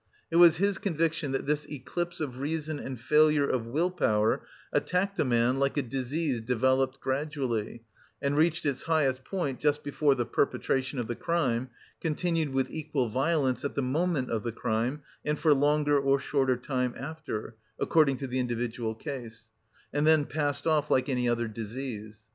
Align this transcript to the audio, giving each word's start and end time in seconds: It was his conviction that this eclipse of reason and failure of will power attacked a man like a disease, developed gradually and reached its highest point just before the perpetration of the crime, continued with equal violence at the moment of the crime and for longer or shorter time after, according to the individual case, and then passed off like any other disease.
It 0.31 0.37
was 0.37 0.55
his 0.57 0.79
conviction 0.79 1.31
that 1.31 1.45
this 1.45 1.69
eclipse 1.69 2.19
of 2.19 2.39
reason 2.39 2.79
and 2.79 2.99
failure 2.99 3.47
of 3.47 3.67
will 3.67 3.91
power 3.91 4.41
attacked 4.73 5.19
a 5.19 5.23
man 5.23 5.59
like 5.59 5.77
a 5.77 5.83
disease, 5.83 6.41
developed 6.41 6.99
gradually 6.99 7.83
and 8.19 8.35
reached 8.35 8.65
its 8.65 8.81
highest 8.81 9.23
point 9.23 9.59
just 9.59 9.83
before 9.83 10.15
the 10.15 10.25
perpetration 10.25 10.97
of 10.97 11.07
the 11.07 11.13
crime, 11.15 11.69
continued 11.99 12.49
with 12.49 12.71
equal 12.71 13.09
violence 13.09 13.63
at 13.63 13.75
the 13.75 13.83
moment 13.83 14.31
of 14.31 14.41
the 14.41 14.51
crime 14.51 15.03
and 15.23 15.37
for 15.37 15.53
longer 15.53 15.99
or 15.99 16.19
shorter 16.19 16.57
time 16.57 16.95
after, 16.97 17.55
according 17.79 18.17
to 18.17 18.25
the 18.25 18.39
individual 18.39 18.95
case, 18.95 19.49
and 19.93 20.07
then 20.07 20.25
passed 20.25 20.65
off 20.65 20.89
like 20.89 21.09
any 21.09 21.29
other 21.29 21.47
disease. 21.47 22.23